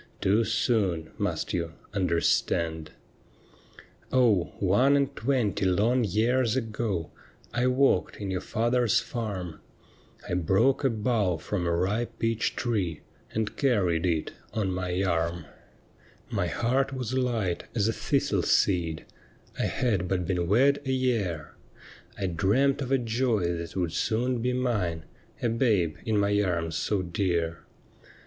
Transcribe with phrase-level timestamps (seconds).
[0.19, 2.89] Too soon must you understand.
[4.09, 6.55] 1 1 6 THE WOMAN WHO WENT TO HELL' Oh, one and twenty long years
[6.55, 7.11] ago
[7.53, 9.59] I walked in your father's farm,
[10.27, 15.45] I broke a bough from a ripe peach tree, And carried it on my arm.'
[16.31, 19.05] My heart was light as a thistle seed
[19.59, 21.53] ——I had but been wed a year—
[22.17, 25.05] I dreamt of a joy that would soon be mine—
[25.43, 27.59] A babe in my arms so dear.